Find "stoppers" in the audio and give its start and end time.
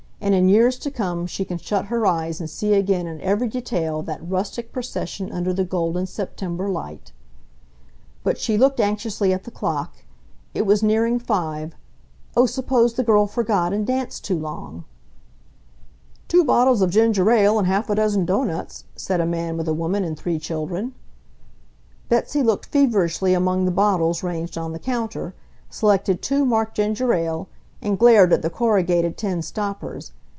29.41-30.11